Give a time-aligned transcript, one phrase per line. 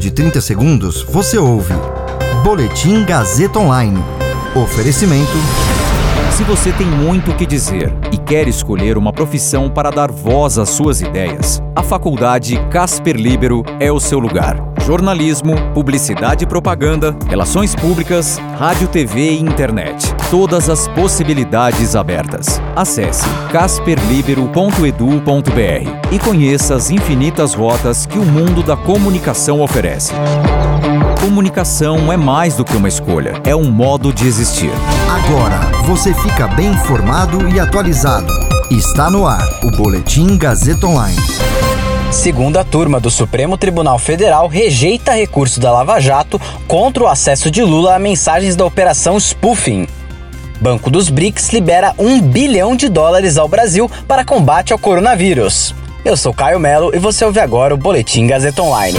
[0.00, 1.74] de 30 segundos, você ouve
[2.42, 4.02] Boletim Gazeta Online.
[4.56, 5.30] Oferecimento.
[6.32, 10.56] Se você tem muito o que dizer e quer escolher uma profissão para dar voz
[10.56, 14.69] às suas ideias, a Faculdade Casper Libero é o seu lugar.
[14.84, 20.12] Jornalismo, publicidade e propaganda, relações públicas, rádio, TV e internet.
[20.30, 22.60] Todas as possibilidades abertas.
[22.74, 30.12] Acesse casperlibero.edu.br e conheça as infinitas rotas que o mundo da comunicação oferece.
[31.20, 34.72] Comunicação é mais do que uma escolha, é um modo de existir.
[35.08, 38.32] Agora você fica bem informado e atualizado.
[38.70, 41.16] Está no ar o Boletim Gazeta Online.
[42.10, 47.62] Segunda turma do Supremo Tribunal Federal rejeita recurso da Lava Jato contra o acesso de
[47.62, 49.86] Lula a mensagens da Operação Spoofing.
[50.60, 55.72] Banco dos BRICS libera um bilhão de dólares ao Brasil para combate ao coronavírus.
[56.04, 58.98] Eu sou Caio Melo e você ouve agora o Boletim Gazeta Online.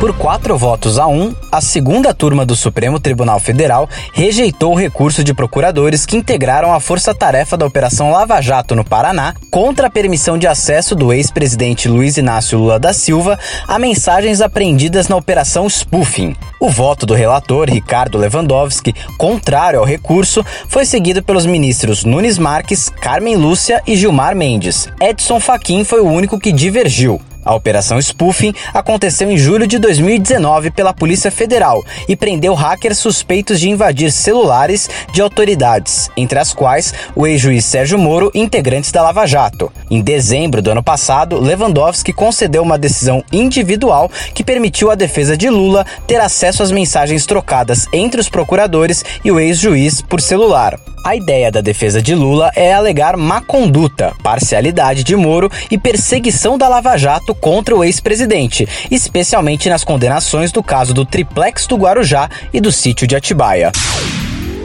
[0.00, 5.24] Por quatro votos a um, a segunda turma do Supremo Tribunal Federal rejeitou o recurso
[5.24, 10.38] de procuradores que integraram a força-tarefa da Operação Lava Jato no Paraná contra a permissão
[10.38, 16.36] de acesso do ex-presidente Luiz Inácio Lula da Silva a mensagens apreendidas na Operação Spoofing.
[16.60, 22.88] O voto do relator, Ricardo Lewandowski, contrário ao recurso, foi seguido pelos ministros Nunes Marques,
[22.88, 24.88] Carmen Lúcia e Gilmar Mendes.
[25.00, 27.20] Edson Fachin foi o único que divergiu.
[27.48, 33.58] A operação Spoofing aconteceu em julho de 2019 pela Polícia Federal e prendeu hackers suspeitos
[33.58, 39.02] de invadir celulares de autoridades, entre as quais o ex-juiz Sérgio Moro e integrantes da
[39.02, 39.72] Lava Jato.
[39.90, 45.48] Em dezembro do ano passado, Lewandowski concedeu uma decisão individual que permitiu à defesa de
[45.48, 50.78] Lula ter acesso às mensagens trocadas entre os procuradores e o ex-juiz por celular.
[51.08, 56.58] A ideia da defesa de Lula é alegar má conduta, parcialidade de Moro e perseguição
[56.58, 62.28] da Lava Jato contra o ex-presidente, especialmente nas condenações do caso do triplex do Guarujá
[62.52, 63.72] e do sítio de Atibaia.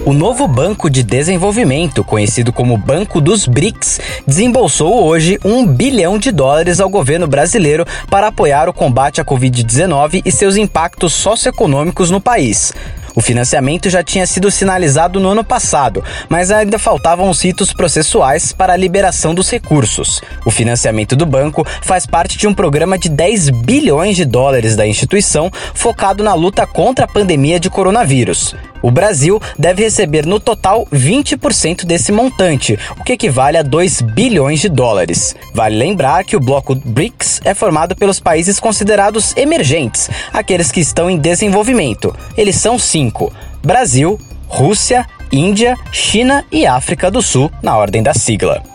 [0.05, 6.29] O novo Banco de Desenvolvimento, conhecido como Banco dos BRICS, desembolsou hoje um bilhão de
[6.29, 12.19] dólares ao governo brasileiro para apoiar o combate à Covid-19 e seus impactos socioeconômicos no
[12.19, 12.73] país.
[13.15, 18.51] O financiamento já tinha sido sinalizado no ano passado, mas ainda faltavam os ritos processuais
[18.51, 20.21] para a liberação dos recursos.
[20.45, 24.87] O financiamento do banco faz parte de um programa de 10 bilhões de dólares da
[24.87, 28.55] instituição focado na luta contra a pandemia de coronavírus.
[28.83, 34.59] O Brasil deve receber no total 20% desse montante, o que equivale a 2 bilhões
[34.59, 35.33] de dólares.
[35.53, 41.09] Vale lembrar que o bloco BRICS é formado pelos países considerados emergentes, aqueles que estão
[41.09, 42.13] em desenvolvimento.
[42.35, 43.31] Eles são cinco:
[43.63, 48.72] Brasil, Rússia, Índia, China e África do Sul, na ordem da sigla.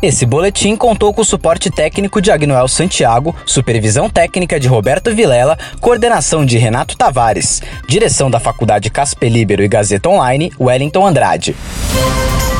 [0.00, 5.58] Esse boletim contou com o suporte técnico de Agnoel Santiago, supervisão técnica de Roberto Vilela,
[5.80, 11.56] coordenação de Renato Tavares, direção da Faculdade Casper Libero e Gazeta Online, Wellington Andrade.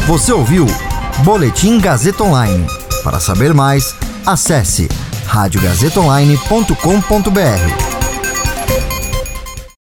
[0.07, 0.67] Você ouviu
[1.19, 2.67] Boletim Gazeta Online.
[3.05, 3.95] Para saber mais,
[4.27, 4.89] acesse
[5.27, 7.98] radiogazetaonline.com.br.